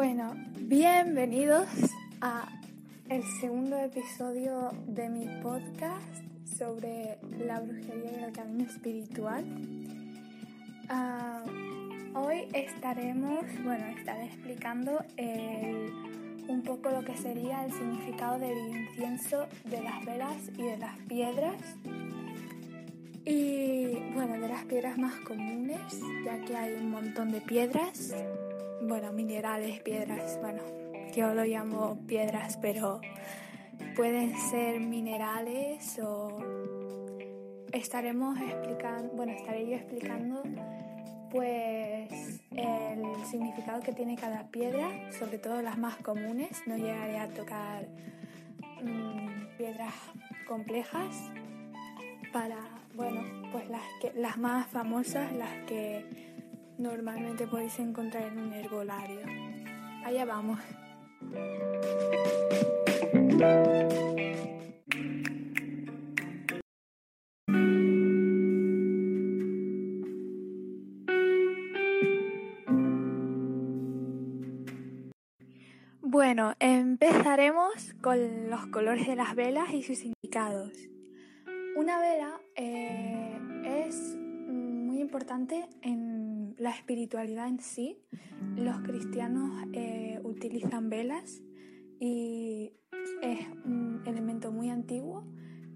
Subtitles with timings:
[0.00, 1.66] Bueno, bienvenidos
[2.20, 2.48] a
[3.08, 6.22] el segundo episodio de mi podcast
[6.56, 9.44] sobre la brujería y el camino espiritual.
[10.88, 11.42] Ah,
[12.14, 15.04] hoy estaremos, bueno, estaré explicando
[16.46, 20.96] un poco lo que sería el significado del incienso, de las velas y de las
[21.08, 21.60] piedras.
[23.24, 25.80] Y bueno, de las piedras más comunes,
[26.24, 28.14] ya que hay un montón de piedras
[28.82, 30.62] bueno, minerales, piedras, bueno,
[31.14, 33.00] yo lo llamo piedras, pero
[33.96, 36.38] pueden ser minerales o
[37.72, 40.42] estaremos explicando, bueno, estaré yo explicando
[41.30, 47.28] pues el significado que tiene cada piedra, sobre todo las más comunes, no llegaré a
[47.28, 47.86] tocar
[48.82, 49.92] mm, piedras
[50.46, 51.30] complejas
[52.32, 52.58] para,
[52.94, 53.20] bueno,
[53.52, 56.27] pues las, que, las más famosas, las que
[56.78, 59.20] normalmente podéis encontrar en un herbolario.
[60.04, 60.58] Allá vamos.
[76.00, 80.72] Bueno, empezaremos con los colores de las velas y sus significados.
[81.76, 83.38] Una vela eh,
[83.86, 87.98] es muy importante en la espiritualidad en sí,
[88.56, 91.42] los cristianos eh, utilizan velas
[92.00, 92.72] y
[93.22, 95.24] es un elemento muy antiguo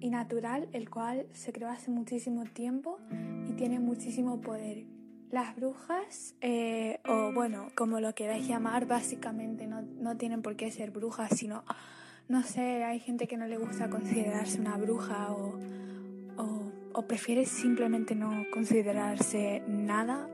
[0.00, 2.98] y natural, el cual se creó hace muchísimo tiempo
[3.48, 4.86] y tiene muchísimo poder.
[5.30, 10.70] Las brujas, eh, o bueno, como lo queráis llamar, básicamente no, no tienen por qué
[10.70, 11.64] ser brujas, sino,
[12.28, 15.58] no sé, hay gente que no le gusta considerarse una bruja o,
[16.38, 20.28] o, o prefiere simplemente no considerarse nada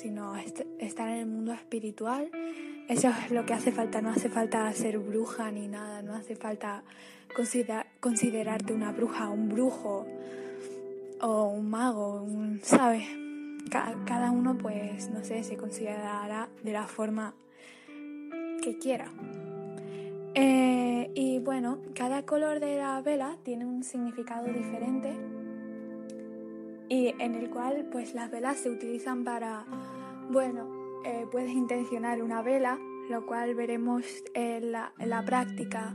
[0.00, 0.34] sino
[0.78, 2.30] estar en el mundo espiritual.
[2.88, 6.36] Eso es lo que hace falta, no hace falta ser bruja ni nada, no hace
[6.36, 6.82] falta
[8.00, 10.06] considerarte una bruja, un brujo
[11.20, 12.26] o un mago,
[12.62, 13.04] ¿sabes?
[13.70, 17.34] Cada uno pues, no sé, se considerará de la forma
[18.62, 19.12] que quiera.
[20.34, 25.12] Eh, y bueno, cada color de la vela tiene un significado diferente
[26.90, 29.64] y en el cual pues las velas se utilizan para,
[30.28, 30.68] bueno,
[31.04, 32.78] eh, puedes intencionar una vela,
[33.08, 35.94] lo cual veremos en la, la práctica,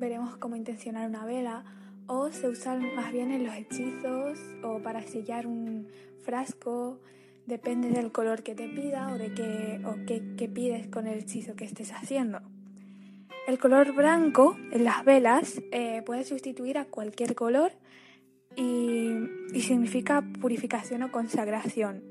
[0.00, 1.64] veremos cómo intencionar una vela,
[2.08, 5.86] o se usan más bien en los hechizos o para sellar un
[6.24, 6.98] frasco,
[7.46, 11.54] depende del color que te pida o de qué, o qué, pides con el hechizo
[11.54, 12.40] que estés haciendo.
[13.46, 17.70] El color blanco en las velas eh, puede sustituir a cualquier color
[18.56, 22.02] y, significa purificación o consagración.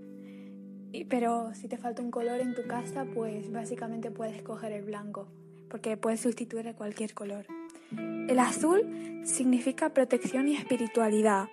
[1.09, 5.27] pero si te falta un color en tu casa, pues básicamente puedes coger el blanco,
[5.69, 7.45] porque puedes sustituir a cualquier color.
[7.91, 11.47] El azul significa protección y espiritualidad.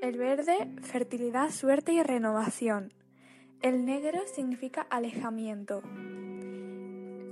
[0.00, 2.92] El verde, fertilidad, suerte y renovación.
[3.60, 5.82] El negro significa alejamiento.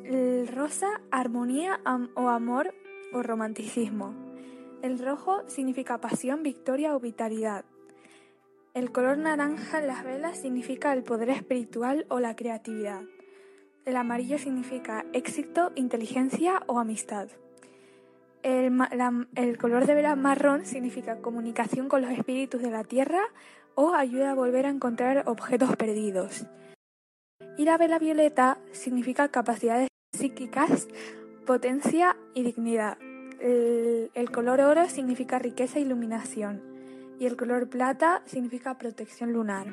[0.04, 1.80] El rosa, armonía
[2.14, 2.74] o amor
[3.12, 4.27] o romanticismo.
[4.82, 7.64] El rojo significa pasión, victoria o vitalidad.
[8.74, 13.02] El color naranja en las velas significa el poder espiritual o la creatividad.
[13.84, 17.28] El amarillo significa éxito, inteligencia o amistad.
[18.44, 23.22] El, color de vela marrón significa comunicación con los espíritus de la tierra
[23.74, 26.46] o ayuda a volver a encontrar objetos perdidos.
[27.56, 30.86] Y la vela violeta significa capacidades psíquicas,
[31.46, 32.98] potencia y dignidad.
[33.40, 36.60] El, color oro significa riqueza e iluminación
[37.20, 39.68] y el color plata significa protección lunar.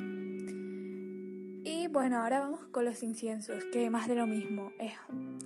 [1.63, 4.71] Y bueno, ahora vamos con los inciensos, que más de lo mismo.
[4.79, 4.93] Es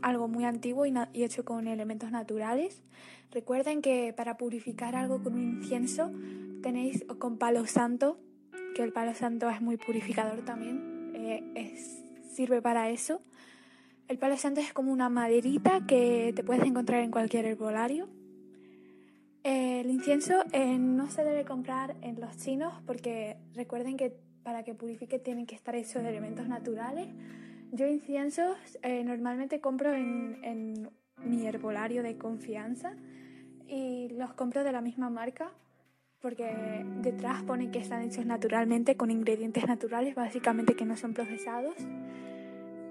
[0.02, 0.94] algo muy antiguo y,
[1.24, 2.84] hecho con elementos naturales.
[3.31, 6.12] Recuerden que para purificar algo con un incienso
[6.62, 8.20] tenéis con palo santo,
[8.76, 11.76] que el palo santo es muy purificador también, eh,
[12.29, 13.22] sirve para eso.
[14.09, 18.09] El palo santo es como una maderita que te puedes encontrar en cualquier herbolario.
[19.44, 24.14] El incienso eh, no se debe comprar en los chinos porque recuerden que
[24.44, 27.08] para que purifique tienen que estar hechos de elementos naturales.
[27.72, 32.96] Yo inciensos eh, normalmente compro en, en mi herbolario de confianza
[33.68, 35.52] y los compro de la misma marca
[36.22, 41.76] porque detrás pone que están hechos naturalmente con ingredientes naturales, básicamente que no son procesados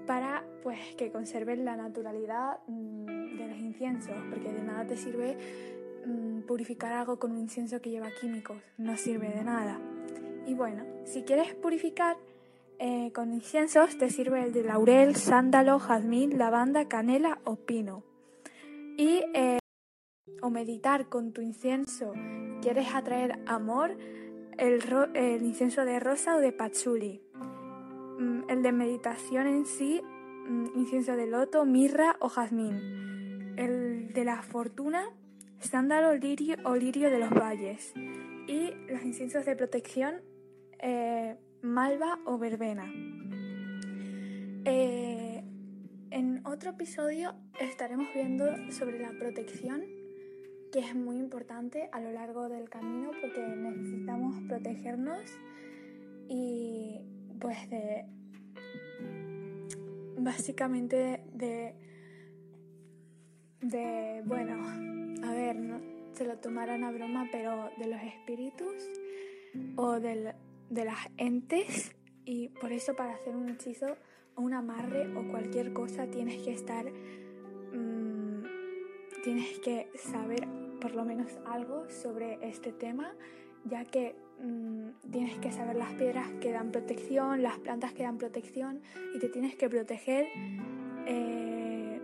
[0.07, 5.37] para pues que conserven la naturalidad mm, de los inciensos, porque de nada te sirve
[6.47, 9.79] purificar algo con un incienso que lleva químicos, no sirve de nada.
[10.47, 12.17] Y bueno, si quieres purificar
[12.81, 18.03] Eh, con inciensos te sirve el de laurel, sándalo, jazmín, lavanda, canela o pino.
[18.95, 19.59] Y eh,
[20.41, 22.13] o meditar con tu incienso,
[22.61, 23.97] quieres atraer amor,
[24.57, 24.79] el,
[25.13, 27.21] el incienso de rosa o de patchouli.
[28.17, 30.01] Mm, el de meditación en sí,
[30.47, 33.55] mm, incienso de loto, mirra o jazmín.
[33.57, 35.11] El de la fortuna,
[35.59, 37.93] sándalo, lirio o lirio de los valles.
[38.47, 40.21] Y los inciensos de protección,
[40.79, 42.91] eh, malva o verbena.
[44.65, 45.43] Eh,
[46.11, 49.83] en otro episodio estaremos viendo sobre la protección,
[50.71, 55.21] que es muy importante a lo largo del camino porque necesitamos protegernos
[56.27, 56.99] y
[57.39, 58.05] pues de
[60.17, 61.75] básicamente de
[63.61, 64.98] de bueno
[65.59, 65.79] no
[66.13, 68.73] se lo tomarán a broma pero de los espíritus
[69.75, 70.33] o de
[70.71, 71.95] las entes
[72.25, 73.97] y por eso para hacer un hechizo
[74.35, 76.85] o un amarre o cualquier cosa tienes que estar
[77.73, 78.43] mmm,
[79.23, 80.47] tienes que saber
[80.81, 83.13] por lo menos algo sobre este tema
[83.65, 88.17] ya que Mm, tienes que saber las piedras que dan protección, las plantas que dan
[88.17, 88.81] protección
[89.13, 90.27] y te tienes que proteger.
[91.05, 91.99] Eh,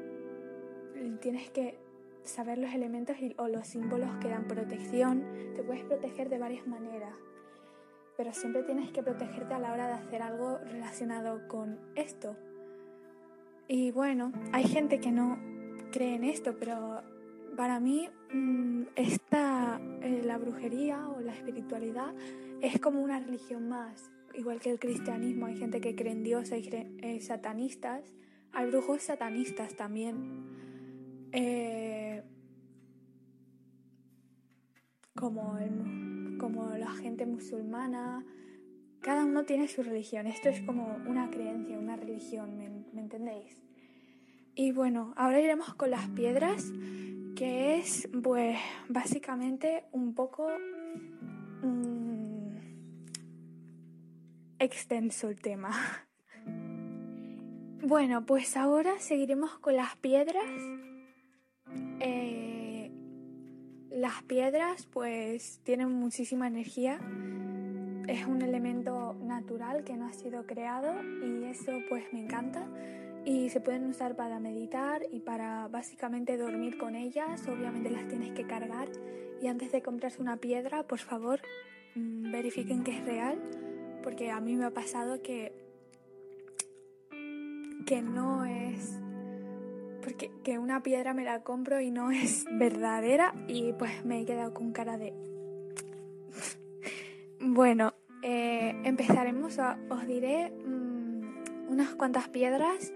[1.21, 1.77] tienes que
[2.25, 5.23] saber los elementos o los símbolos que dan protección.
[5.55, 7.13] Te puedes proteger de varias maneras,
[8.17, 12.35] pero siempre tienes que protegerte a la hora de hacer algo relacionado con esto.
[13.67, 15.39] Y bueno, hay gente que no
[15.91, 17.01] cree en esto, pero
[17.55, 22.13] para mí mm, esta, eh, la brujería o la espiritualidad
[22.61, 25.47] es como una religión más, igual que el cristianismo.
[25.47, 26.69] Hay gente que cree en Dios, hay
[27.01, 28.13] eh, satanistas,
[28.51, 30.45] hay brujos satanistas también.
[31.31, 32.04] Eh,
[35.15, 35.57] como,
[36.37, 38.25] como la gente musulmana,
[39.01, 40.27] cada uno tiene su religión.
[40.27, 43.57] Esto es como una creencia, una religión, ¿me entendéis?
[44.55, 46.71] Y bueno, ahora iremos con las piedras
[47.35, 48.57] que es pues
[48.87, 50.47] básicamente un poco
[51.61, 52.55] mm,
[54.59, 55.71] extenso el tema.
[57.87, 60.49] Bueno, pues ahora seguiremos con las piedras.
[61.99, 62.54] Eh,
[63.95, 66.99] las piedras pues tienen muchísima energía.
[68.07, 70.93] Es un elemento natural que no ha sido creado
[71.23, 72.67] y eso pues me encanta
[73.23, 77.47] y se pueden usar para meditar y para básicamente dormir con ellas.
[77.47, 78.89] Obviamente las tienes que cargar
[79.41, 81.39] y antes de comprarse una piedra, por favor,
[81.95, 83.41] mm, verifiquen que es real,
[84.03, 85.53] porque a mí me ha pasado que
[87.85, 88.99] que no es
[90.05, 94.25] porque que una piedra me la compro y no es verdadera y pues me he
[94.25, 95.13] quedado con cara de
[97.41, 99.59] bueno eh, empezaremos
[99.89, 100.53] os diré
[101.75, 102.93] unas cuantas piedras,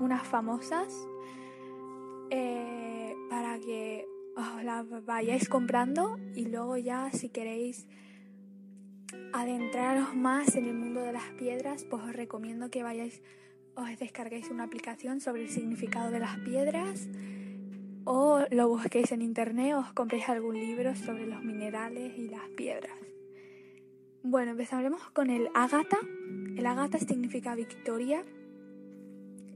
[0.00, 1.06] unas famosas,
[2.30, 4.06] eh, para que
[4.36, 7.86] os las vayáis comprando y luego ya si queréis
[9.32, 13.22] adentraros más en el mundo de las piedras, pues os recomiendo que vayáis,
[13.76, 17.08] os descarguéis una aplicación sobre el significado de las piedras
[18.04, 22.48] o lo busquéis en internet o os compréis algún libro sobre los minerales y las
[22.50, 22.96] piedras.
[24.22, 25.98] Bueno, empezaremos con el ágata.
[26.56, 28.24] El ágata significa victoria.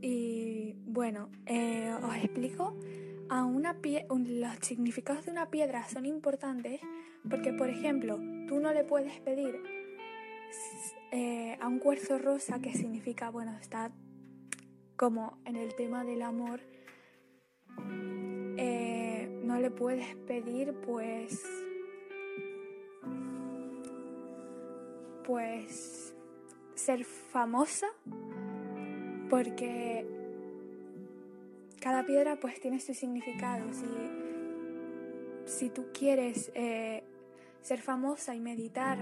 [0.01, 2.79] Y bueno, eh, os explico.
[3.31, 6.81] A una los significados de una piedra son importantes
[7.29, 9.61] porque, por ejemplo, tú no le puedes pedir
[11.13, 13.93] eh, a un cuarzo rosa, que significa, bueno, está
[14.99, 16.61] como en el tema del amor,
[18.59, 21.41] eh, no le puedes pedir, pues,
[25.25, 26.15] pues
[26.75, 27.87] ser famosa
[29.31, 30.05] porque
[31.81, 33.73] cada piedra pues tiene su significado.
[33.73, 33.87] Si,
[35.45, 37.05] si tú quieres eh,
[37.63, 38.99] ser famosa y meditar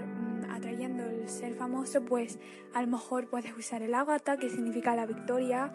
[0.57, 2.39] atrayendo el ser famoso, pues
[2.73, 5.73] a lo mejor puedes usar el ágata, que significa la victoria,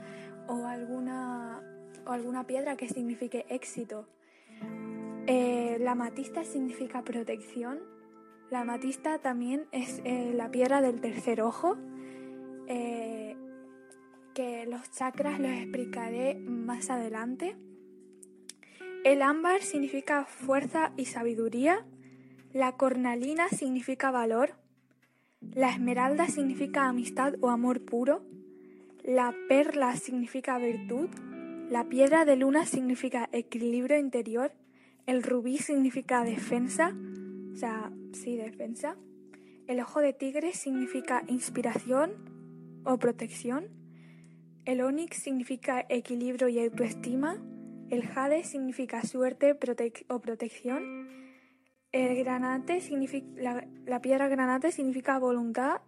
[0.49, 1.63] o alguna,
[2.07, 4.07] o alguna piedra que signifique éxito.
[5.27, 7.93] Eh, la matista significa protección
[8.53, 11.79] la amatista también es eh, la piedra del tercer ojo,
[12.67, 13.35] eh,
[14.35, 17.57] que los chakras los explicaré más adelante.
[19.05, 21.87] El ámbar significa fuerza y sabiduría.
[22.53, 24.53] La cornalina significa valor.
[25.55, 28.23] La esmeralda significa amistad o amor puro.
[29.05, 31.09] La perla significa virtud.
[31.71, 34.53] La piedra de luna significa equilibrio interior.
[35.07, 36.95] El rubí significa defensa
[37.53, 38.97] o sea, sí, defensa.
[39.67, 42.31] El ojo de tigre significa inspiración.
[42.85, 43.69] o protección.
[44.65, 47.41] El onix significa equilibrio y autoestima.
[47.91, 49.53] El jade significa suerte
[50.09, 51.09] o protección.
[51.93, 53.27] El granate significa,
[53.85, 55.83] la, piedra granate significa voluntad.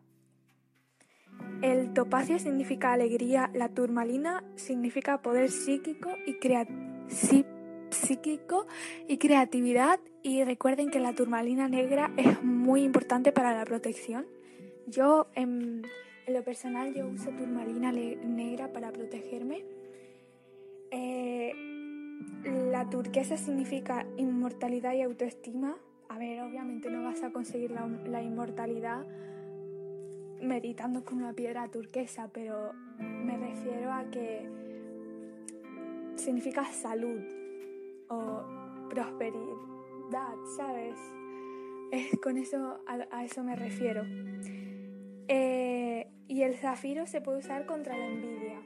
[1.62, 3.50] El topacio significa alegría.
[3.54, 6.36] La turmalina significa poder psíquico y,
[7.08, 8.66] psíquico
[9.08, 9.98] y creatividad.
[10.22, 14.26] Y recuerden que la turmalina negra es muy importante para la protección.
[14.86, 15.86] Yo, en,
[16.28, 19.64] lo personal, yo uso turmalina negra para protegerme.
[20.90, 21.54] Eh,
[22.44, 25.78] la turquesa significa inmortalidad y autoestima.
[26.08, 29.06] A ver, obviamente no vas a conseguir la, inmortalidad
[30.40, 34.48] meditando con una piedra turquesa, pero me refiero a que
[36.16, 37.20] significa salud
[38.08, 40.98] o prosperidad, ¿sabes?
[41.90, 44.04] Es, con eso a, eso me refiero.
[45.28, 48.60] Eh, y el zafiro se puede usar contra la envidia.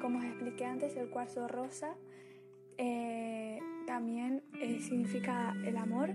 [0.00, 1.96] Como os expliqué antes, el cuarzo rosa
[2.78, 6.14] eh, también eh, significa el amor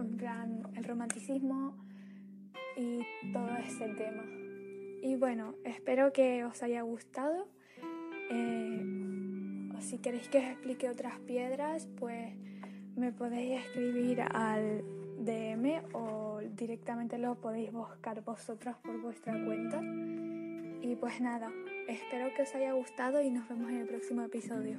[0.00, 1.76] en plan el romanticismo
[2.76, 3.00] y
[3.32, 4.24] todo ese tema.
[5.02, 7.48] Y bueno, espero que os haya gustado.
[8.30, 8.98] Eh,
[9.80, 12.34] si queréis que os explique otras piedras, pues
[12.96, 14.82] me podéis escribir al
[15.20, 19.80] DM o directamente lo podéis buscar vosotros por vuestra cuenta.
[20.82, 21.50] Y pues nada,
[21.88, 24.78] espero que os haya gustado y nos vemos en el próximo episodio.